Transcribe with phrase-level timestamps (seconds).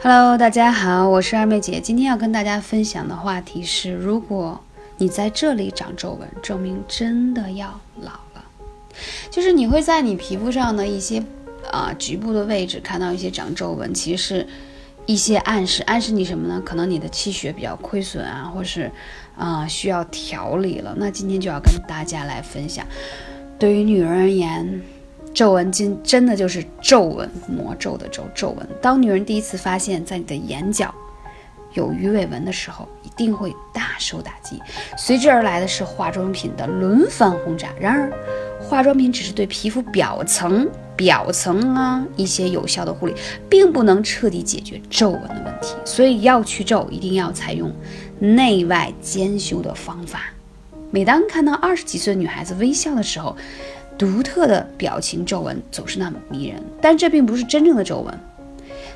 [0.00, 1.80] Hello，大家好，我是二妹姐。
[1.80, 4.60] 今天要跟大家分享的话题是：如果
[4.96, 8.44] 你在这里长皱纹，证明真的要老了。
[9.28, 11.20] 就是你会在你皮肤上的一些
[11.72, 14.46] 啊局部的位置看到一些长皱纹，其实是
[15.04, 16.62] 一些暗示，暗示你什么呢？
[16.64, 18.88] 可能你的气血比较亏损啊，或是
[19.36, 20.94] 啊需要调理了。
[20.96, 22.86] 那今天就要跟大家来分享，
[23.58, 24.80] 对于女人而言。
[25.38, 28.68] 皱纹真真的就是皱纹，魔咒的皱皱纹。
[28.82, 30.92] 当女人第一次发现，在你的眼角
[31.74, 34.60] 有鱼尾纹的时候，一定会大受打击。
[34.96, 37.68] 随之而来的是化妆品的轮番轰炸。
[37.78, 38.12] 然而，
[38.60, 43.14] 化妆品只是对皮肤表层、表层啊一些有效的护理，
[43.48, 45.76] 并不能彻底解决皱纹的问题。
[45.84, 47.72] 所以，要去皱，一定要采用
[48.18, 50.22] 内外兼修的方法。
[50.90, 53.36] 每当看到二十几岁女孩子微笑的时候，
[53.98, 58.20] 独特的表情皱纹总是那么迷人，但这并不是真正的皱纹，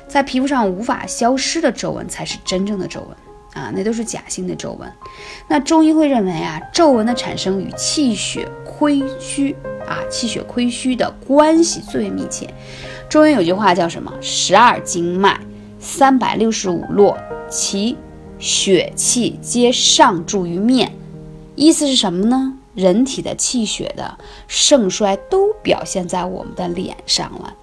[0.07, 4.89] 在皮肤上无法消失的皱纹才是真正的皱纹啊，那都是假性的皱纹。
[5.47, 9.53] 那中医会认为啊，皱纹的产生与气血亏虚
[9.85, 12.51] 啊，气血亏虚的关系最为密切。
[13.09, 14.11] 中医有句话叫什么？
[14.21, 15.37] 十二经脉，
[15.79, 17.17] 三百六十五络，
[17.49, 17.97] 其
[18.39, 20.93] 血气皆上注于面。
[21.55, 22.57] 意思是什么呢？
[22.75, 27.53] 人体的气血的盛衰都表现在我们的脸上了。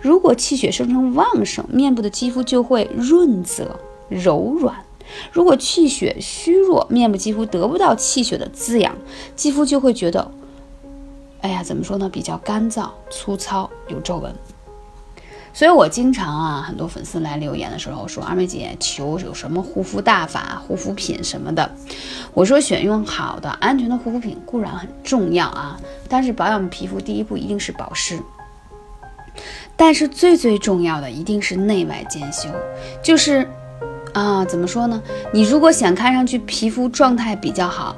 [0.00, 4.74] 如果气血生成旺盛，面部的肌肤就会润泽柔软；
[5.32, 8.96] 如果气血虚弱，面部肌肤得不到气血的滋养，
[9.34, 10.30] 肌肤就会觉得，
[11.40, 12.08] 哎呀，怎么说呢？
[12.08, 14.34] 比较干燥、粗糙，有皱纹。
[15.52, 21.70] 所以我经常啊，很多粉丝来留言的时候说：“二妹姐求有什么护肤大法、护肤品什么的。”
[22.32, 25.78] 我说：“选用好的、安全的护肤品固然很重要啊，
[26.08, 28.18] 但是保养皮肤第一步一定是保湿。
[29.76, 32.48] 但是最最重要的一定是内外兼修，
[33.02, 33.46] 就是
[34.14, 35.02] 啊，怎么说呢？
[35.32, 37.96] 你如果想看上去皮肤状态比较好，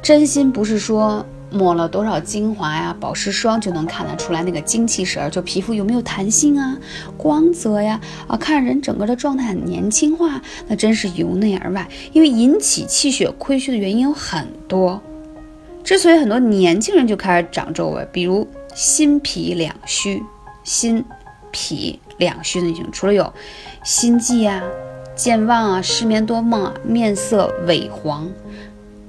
[0.00, 6.76] 真心不是说。”抹了多少精华呀、保湿霜就能看得出来那个精气神儿，就皮肤有没有弹性啊、
[7.16, 11.88] 光泽呀啊，看人整个的状态很年轻化，那真是由内而外。
[12.12, 15.00] 因为引起气血亏虚的原因有很多，
[15.84, 20.22] 之所以很多年轻人就开始长皱纹，比如心脾两虚、
[20.64, 21.04] 心
[21.52, 23.32] 脾两虚的女性，除了有
[23.84, 24.60] 心悸啊、
[25.14, 28.28] 健忘啊、失眠多梦啊、面色萎黄，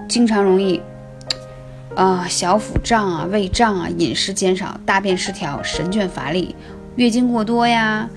[0.07, 0.79] 经常容易。
[1.95, 6.53] 啊，小腹胀啊，胃胀啊，饮食减少，大便失调，神倦乏力，
[6.97, 8.09] 月经过多呀，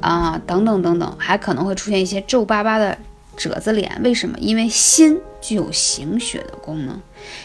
[0.00, 2.98] 啊，等等等等，还可能会出现一些皱巴巴的
[3.36, 4.00] 褶子脸。
[4.02, 4.36] 为什么？
[4.40, 7.00] 因为心具有行血的功能，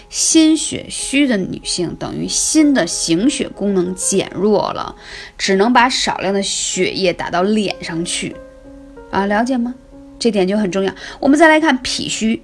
[0.10, 4.96] 心血虚的女性等于心的行血功能减弱了，
[5.38, 8.36] 只能把少量的血液打到脸上去。
[9.12, 9.76] 啊，了解吗？
[10.18, 10.92] 这点就很重要。
[11.20, 12.42] 我们再来看脾虚。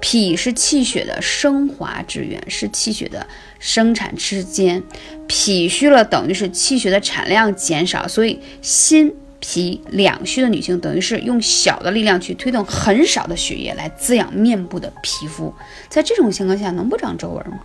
[0.00, 3.26] 脾是气血的升华之源，是气血的
[3.58, 4.82] 生产之间。
[5.26, 15.54] 脾虚了，等于是气血的产量减少，所以心脾两虚的女性，等于是用小的力量去推动很少的血液来滋养面部的皮肤。
[15.88, 17.60] 在这种情况下，能不长皱纹吗？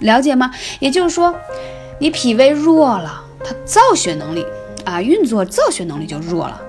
[0.00, 0.50] 了解吗？
[0.80, 1.34] 也就是说，
[2.00, 4.46] 你脾胃弱了，它造血能力
[4.84, 6.60] 啊，运作造血能力就弱了。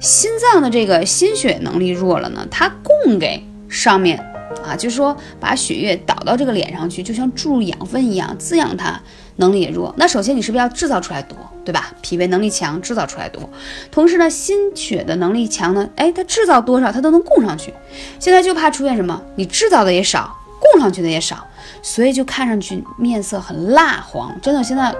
[0.00, 3.44] 心脏的这个心血能力弱了呢，它供给。
[3.74, 4.16] 上面
[4.64, 8.98] 啊，就是说把血液导到这个脸上去，就像注入养分一样，滋养它，
[9.36, 9.92] 能力也弱。
[9.98, 11.92] 那首先你是不是要制造出来多，对吧？
[12.00, 13.42] 脾胃能力强，制造出来多。
[13.90, 17.74] 同时呢，心血的能力强呢，哎，它制造多少它都能供上去。
[18.20, 21.44] 现在就怕出现什么，你制造的也少，供上去的也少，
[21.82, 24.34] 所以就看上去面色很蜡黄。
[24.40, 24.94] 真的，现在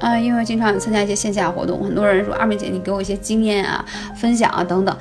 [0.00, 3.84] 啊，因为经常参加一些线下活动，很多人说二妹姐，你给我一些经验啊，
[4.14, 4.94] 分享啊等等。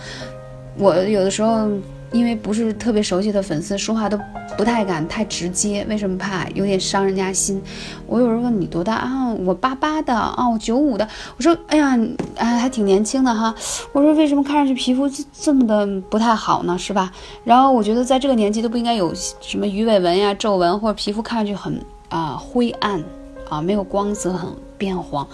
[0.78, 1.70] 我有的时候。
[2.12, 4.18] 因为不是特别熟悉的粉丝，说话都
[4.58, 7.62] 不太敢太直接，为什么怕有点伤人家心？
[8.06, 9.34] 我有人问你多大啊？
[9.46, 11.08] 我八八的啊，我九五的。
[11.36, 11.98] 我说，哎呀，
[12.36, 13.54] 哎，还挺年轻的哈。
[13.92, 16.78] 我说，为什么看上去皮肤这么的不太好呢？
[16.78, 17.12] 是吧？
[17.44, 21.80] 然后我觉得在这个年纪都不应该有什么鱼尾纹呀、皱纹，或者皮肤看上去很
[22.10, 23.04] 啊灰暗
[23.50, 25.28] 啊，没有光泽，很变黄。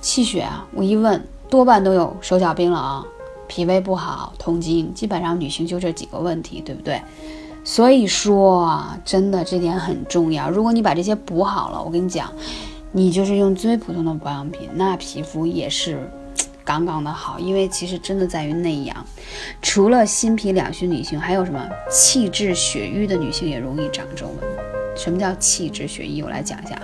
[0.00, 3.04] 气血啊，我一问，多半都有手脚冰冷。
[3.50, 7.02] 脾胃不好，痛经，基本上女性就这几个问题，对不对？
[7.64, 10.48] 所以说啊，真的这点很重要。
[10.48, 12.32] 如果你把这些补好了，我跟你讲，
[12.92, 16.08] 你就是用最普通的保养品，那皮肤也是
[16.64, 17.40] 杠杠的好。
[17.40, 19.04] 因为其实真的在于内养。
[19.60, 21.60] 除了心脾两虚女性，还有什么
[21.90, 24.36] 气滞血瘀的女性也容易长皱纹。
[24.96, 26.22] 什么叫气滞血瘀？
[26.22, 26.80] 我来讲一下，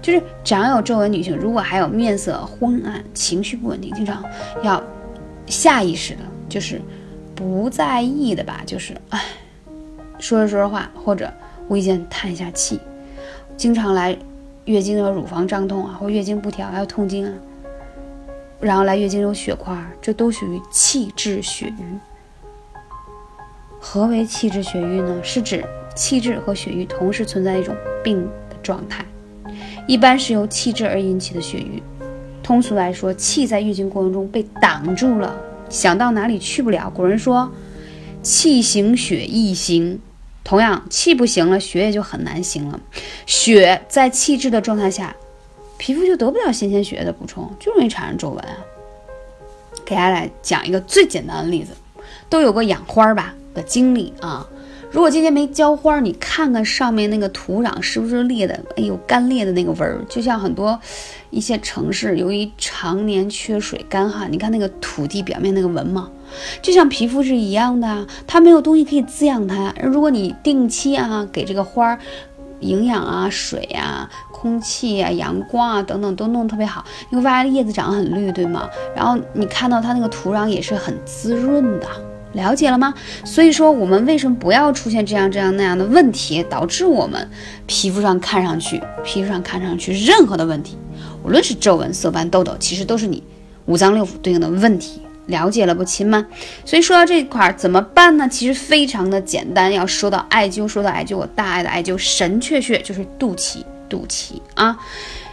[0.00, 4.22] 就是长有皱纹女性，如果还有面色昏暗、情绪不稳定，经常
[4.62, 4.80] 要。
[5.48, 6.80] 下意识的就是
[7.34, 9.22] 不在意的吧，就是哎，
[10.18, 11.32] 说着说着话，或者
[11.68, 12.80] 无意间叹一下气，
[13.56, 14.16] 经常来
[14.64, 17.32] 月经的乳房胀痛啊，或月经不调还有痛经啊，
[18.60, 21.98] 然后来月经有血块，这都属于气滞血瘀。
[23.80, 25.20] 何为气滞血瘀呢？
[25.22, 25.64] 是指
[25.94, 29.04] 气滞和血瘀同时存在一种病的状态，
[29.86, 31.82] 一般是由气滞而引起的血瘀。
[32.48, 36.88] 通俗来说，气在运行过程中被挡住了，想到哪里去不了。
[36.88, 37.52] 古人说，
[38.22, 40.00] 气行血易行，
[40.42, 42.80] 同样气不行了，血也就很难行了。
[43.26, 45.14] 血在气滞的状态下，
[45.76, 48.42] 皮肤就得不了新鲜血液的补充，就容易产生皱纹。
[49.84, 51.72] 给大家来讲一个最简单的例子，
[52.30, 53.34] 都有过养花吧？
[53.52, 54.48] 的经历啊，
[54.90, 58.54] 如果今天没浇花，你看看上面那个土壤是不是裂的？
[58.76, 60.78] 哎呦，干裂的那个纹儿，就像很多
[61.30, 66.10] 一些城市由于常年缺水干旱，你看那个土地表面那个纹嘛，
[66.62, 69.74] 就像皮肤是一样的，它没有东西可以滋养它。
[69.82, 71.98] 如果你定期啊给这个花儿
[72.60, 78.68] 营养啊、水啊、空气啊、阳光啊等等都弄特别好，你会发现叶子长得很绿，对吗？
[78.96, 81.86] 然后你看到它那个土壤也是很滋润的。
[82.38, 82.94] 了解了吗？
[83.24, 87.28] 所以说，我们为什么不要出现这样这样那样的问题，导致我们
[87.66, 90.78] 皮肤上看上去，皮肤上看上去任何的问题，
[91.24, 93.22] 无论是皱纹、色斑、痘痘，其实都是你
[93.66, 95.02] 五脏六腑对应的问题。
[95.26, 96.24] 了解了不，亲们？
[96.64, 98.26] 所以说到这块儿怎么办呢？
[98.26, 99.70] 其实非常的简单。
[99.70, 104.78] 要说到艾灸，说到艾灸，我大爱的艾灸神阙穴就是肚脐，肚脐啊。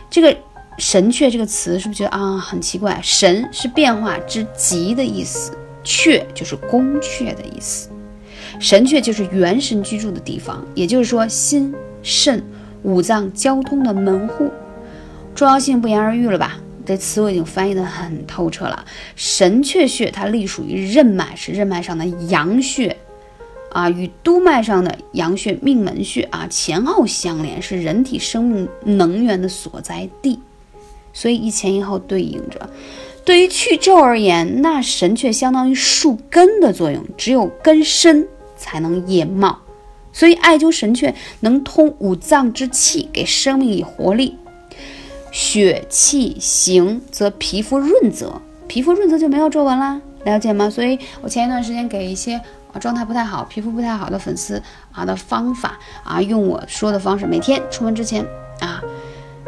[0.10, 0.36] 这个
[0.78, 3.00] 神阙这个词是不是觉得啊很奇怪？
[3.02, 5.54] 神是变化之极的意思。
[5.86, 7.90] 阙就是宫阙的意思，
[8.60, 12.44] 神阙就是元神居住的地方，也就是说心肾
[12.84, 14.52] 五脏交通的门户，
[15.34, 16.60] 重要性不言而喻了吧？
[16.86, 18.86] 这词我已经翻译的很透彻了。
[19.16, 22.96] 神阙穴它隶属于任脉，是任脉上的阳穴
[23.72, 30.40] 啊，与督脉上的阳穴命门穴啊前后相连，是人体生命能源的所在地，
[31.12, 32.70] 所以一前一后对应着。
[33.26, 39.58] 对于去皱而言，那神阙相当于树根的作用，只有根深才能叶茂，
[40.14, 44.38] 所以艾灸神阙能通五脏之气，给生命以活力。
[45.32, 50.70] 血气行，则皮肤润泽，皮肤润泽就没有皱纹啦，了解吗？
[50.70, 52.36] 所以我前一段时间给一些
[52.72, 54.62] 啊状态不太好、皮肤不太好的粉丝
[54.94, 58.24] 啊的方法啊，用我说的方式，每天出门之前
[58.62, 58.82] 啊，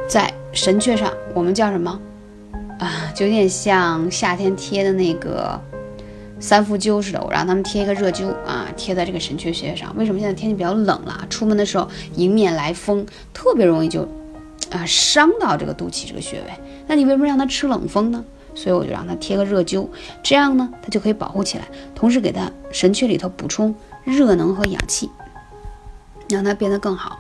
[0.10, 1.98] 在神阙上，我们叫什么？
[3.18, 5.60] 就有点像夏天贴的那个
[6.40, 9.92] 三伏灸似的，我让他们贴一个热灸啊，贴在这个神阙穴上。
[9.98, 13.04] 为什么现在天气比较冷了，出门的时候迎面来风，
[13.34, 14.08] 特别容易就
[14.70, 16.44] 啊伤到这个肚脐这个穴位。
[16.86, 18.24] 那你为什么让他吃冷风呢？
[18.54, 19.88] 所以我就让他贴个热灸，
[20.22, 23.74] 这样呢，他就可以保护起来，同时给他神阙里头补充
[24.04, 25.10] 热能和氧气，
[26.30, 27.18] 让他变得更好。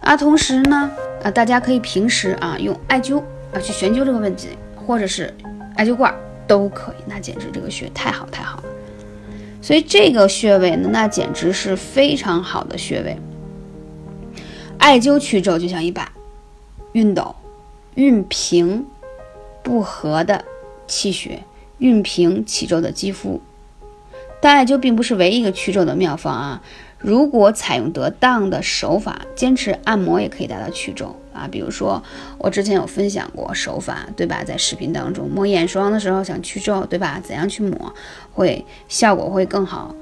[0.00, 0.90] 啊，同时呢，
[1.22, 3.18] 啊，大家可以平时啊用艾灸
[3.52, 4.48] 啊去悬灸这个问题。
[4.86, 5.32] 或者是
[5.76, 6.14] 艾灸罐
[6.46, 8.64] 都可以，那简直这个穴太好太好了。
[9.62, 13.16] 所以这个穴位呢，那简直是非常好的穴位。
[14.78, 16.12] 艾灸祛皱就像一把
[16.92, 17.34] 熨斗，
[17.96, 18.84] 熨平
[19.62, 20.44] 不和的
[20.86, 21.42] 气血，
[21.78, 23.40] 熨平起皱的肌肤。
[24.42, 26.62] 但艾灸并不是唯一一个祛皱的妙方啊。
[27.04, 31.46] 如果采用得当的手法，坚持按摩也可以达到祛皱啊。
[31.52, 32.02] 比如说，
[32.38, 34.42] 我之前有分享过手法，对吧？
[34.42, 37.20] 在视频当中抹眼霜的时候想祛皱，对吧？
[37.22, 37.94] 怎样去抹
[38.32, 39.94] 会效果会更好？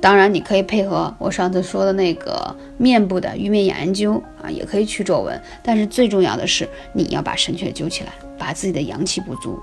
[0.00, 5.38] 当然，你可以配合我上次说的那个面部的玉面眼灸啊，也可以去皱纹。
[5.62, 9.60] 但是最重要的是，你要把神阙灸起来，把自己的阳气补足。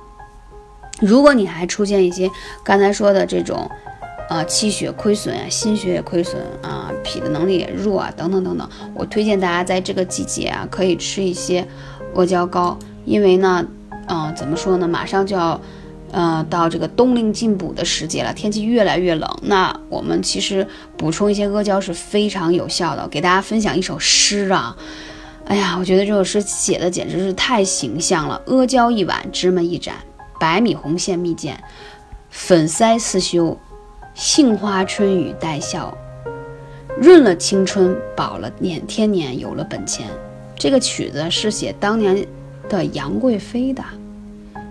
[1.00, 2.29] 如果你还出现一些
[2.63, 3.67] 刚才说的这种。
[4.29, 8.67] 啊，气血亏损啊，心血也亏损啊，脾的能力也弱啊，等等等等。
[8.95, 11.67] 我推荐大家在这个季节啊，可以吃一些
[12.15, 13.65] 阿胶糕，因为呢，
[14.07, 15.59] 嗯，怎么说呢，马上就要，
[16.11, 20.65] 呃，到这个冬令进补的时节了，天气越来越冷，那我们其实
[20.97, 23.07] 补充一些阿胶是非常有效的。
[23.09, 24.75] 给大家分享一首诗啊，
[25.45, 28.41] 哎呀，我觉得这首诗写的简直是太形象了。
[28.47, 29.95] 阿胶一碗，芝麻一盏，
[30.39, 31.53] 百米红线蜜饯，
[32.29, 33.55] 粉腮四修。
[34.15, 35.96] 杏花春雨带笑，
[37.00, 40.08] 润了青春，饱了年，天年有了本钱。
[40.55, 42.25] 这个曲子是写当年
[42.70, 43.84] 的杨贵妃的，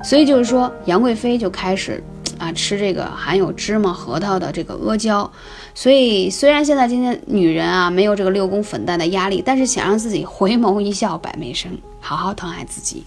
[0.03, 2.03] 所以就是说杨贵妃就开始
[2.39, 5.31] 啊吃这个含有芝麻核桃的这个阿胶。
[5.75, 13.05] 所以虽然现在今天女人啊没有这个六宫粉黛的压力，但是想让自己回眸一笑百媚生，好好疼爱自己，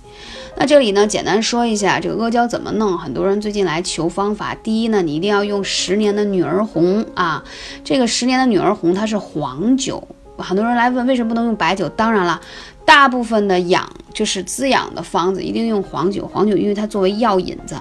[0.57, 2.97] 那这里呢，简单说一下这个阿胶怎么弄。
[2.97, 4.55] 很多人最近来求方法。
[4.55, 7.43] 第一呢，你一定要用十年的女儿红啊，
[7.83, 10.01] 这个十年的女儿红它是黄酒。
[10.37, 11.89] 很多人来问为什么不能用白酒？
[11.89, 12.39] 当然了，
[12.85, 16.25] 大部分的养就是滋养的方子一定用黄酒。
[16.25, 17.75] 黄酒因为它作为药引子，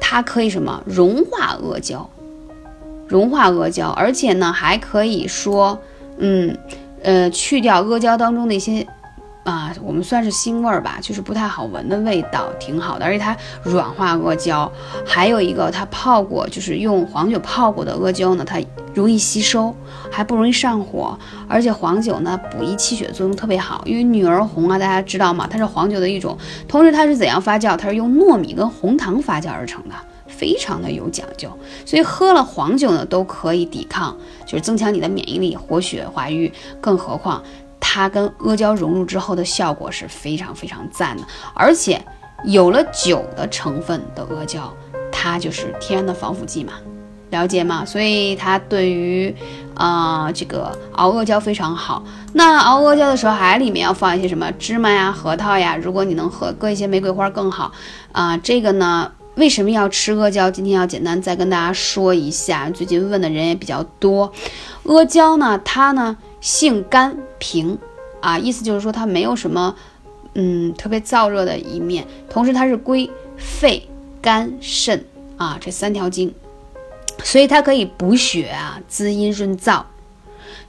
[0.00, 2.10] 它可以什么融化阿胶，
[3.06, 5.80] 融化阿胶，而且呢还可以说，
[6.18, 6.58] 嗯
[7.02, 8.84] 呃去掉阿胶当中的一些。
[9.46, 13.04] 啊，我们算是腥味儿吧，就是不太好闻的味道，挺好的。
[13.04, 14.70] 而且它软化阿胶，
[15.06, 18.60] 还有一个它泡过，就是用黄酒泡过的阿胶呢，它
[18.92, 19.72] 容易吸收，
[20.10, 21.16] 还不容易上火。
[21.46, 23.82] 而且黄酒呢，补益气血作用特别好。
[23.86, 25.46] 因为女儿红啊，大家知道吗？
[25.48, 26.36] 它是黄酒的一种。
[26.66, 27.76] 同时它是怎样发酵？
[27.76, 29.94] 它是用糯米跟红糖发酵而成的，
[30.26, 31.48] 非常的有讲究。
[31.84, 36.52] 所以喝了黄酒呢，都可以抵抗，就是增强你的免疫力，活血化瘀。
[36.80, 37.40] 更何况。
[37.96, 41.22] 它跟阿胶融入之后的效果是非常非常赞的，
[41.54, 41.98] 而且
[42.44, 44.70] 有了酒的成分的阿胶，
[45.10, 46.74] 它就是天然的防腐剂嘛，
[47.30, 47.86] 了解吗？
[47.86, 49.34] 所以它对于
[49.74, 52.04] 啊这个熬阿胶非常好。
[52.34, 57.72] 那熬阿胶的时候，还里面要放一些什么芝麻呀、核桃呀，如果你能和搁一些玫瑰花更好
[58.12, 58.36] 啊。
[58.36, 60.50] 这个呢，为什么要吃阿胶？
[60.50, 64.30] 今天要简单再跟大家说一下，最近问的人也比较多。
[64.84, 66.18] 阿胶呢，它呢。
[66.46, 67.76] 性甘平，
[68.20, 69.74] 啊，意思就是说它没有什么，
[70.34, 72.06] 嗯，特别燥热的一面。
[72.30, 73.88] 同时它是归肺、
[74.22, 75.04] 肝、肾
[75.36, 76.32] 啊这三条经，
[77.24, 79.82] 所以它可以补血啊，滋阴润燥。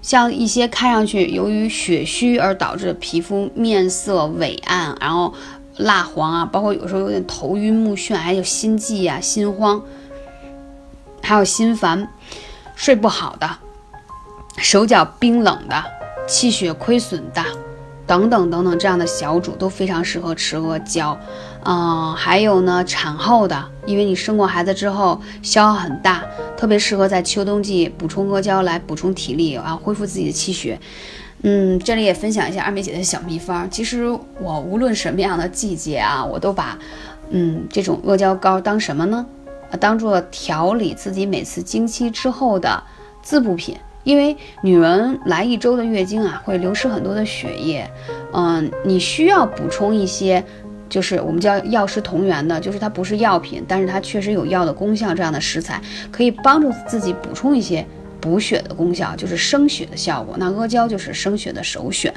[0.02, 5.32] 像一些看上去由于血虚而导致皮肤面色萎暗，然后
[5.78, 9.84] 蜡黄啊，包括有时候有点头晕目眩，还有心悸呀、心慌，
[11.22, 12.12] 还有心烦、
[12.76, 13.60] 睡不好的。
[14.58, 15.84] 手脚冰冷的、
[16.28, 17.44] 气血亏损的，
[18.06, 21.18] 等等等等，这样的小主都非常适合吃阿胶。
[21.64, 26.24] 嗯，还有呢，产后的，因为你生过孩子之后消耗很大，
[26.58, 30.80] 特别适合在秋冬季补充阿胶来补充体力啊，恢复自己的气血。
[31.44, 33.70] 嗯，这里也分享一下二妹姐的小秘方。
[33.70, 34.08] 其实
[34.40, 36.78] 我无论什么样的季节啊，我都把
[37.30, 39.26] 嗯这种阿胶膏当什么呢？
[39.80, 42.82] 当做调理自己每次经期之后的
[43.22, 43.78] 滋补品。
[44.08, 47.86] 因为女人来一周的月经啊，会流失很多的血液，
[48.32, 50.42] 嗯，你需要补充一些，
[50.88, 57.86] 就是我们叫药食同源的，就是它不是药品，但是它确实有药的功效，这样的食材可以帮助自己补充一些
[58.22, 60.38] 补血的功效，就是生血的效果。
[60.40, 62.14] 那阿胶就是生血的首选，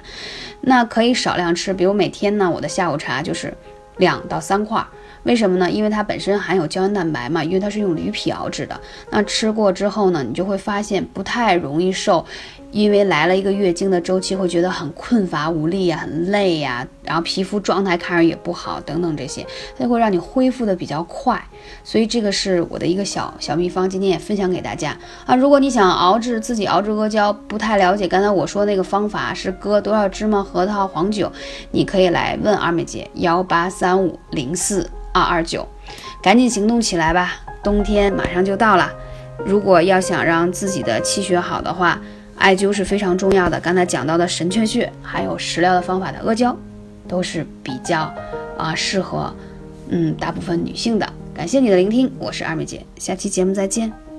[0.60, 3.52] 那可以少量吃，比如每天呢，我的下午茶就是
[3.96, 4.80] 两到三块。
[5.24, 5.70] 为什么呢？
[5.70, 8.80] 因为它本身含有胶原蛋白嘛，因为它是用驴皮熬制的。
[9.10, 12.24] 那吃过之后呢，你就会发现不太容易瘦。
[12.72, 19.44] 因为来了一个月经的周期，会觉得很困乏无力呀，很累呀，然后皮肤状态看着也不好，等等这些，
[19.76, 21.42] 它就会让你恢复的比较快。
[21.82, 24.96] 所以这个是我的一个小小秘方，今天也分享给大家
[25.26, 25.34] 啊。
[25.34, 31.30] 如果你想熬制自己熬制阿胶，不太了解刚才我说那个方法是搁多少芝麻、核桃、黄酒，
[31.72, 35.66] 你可以来问二妹姐幺八三五零四二二九，
[36.22, 38.90] 赶紧行动起来吧，冬天马上就到了。
[39.44, 42.00] 如果要想让自己的气血好的话，
[42.36, 46.56] 艾灸是非常重要的，刚才讲到的神阙穴，还有食疗的方法的阿胶，
[47.08, 48.12] 都是比较
[48.56, 49.34] 啊适合，
[49.88, 51.06] 嗯，大部分女性的。
[51.34, 54.09] 感谢你的聆听，我是二妹姐，下期节目再见。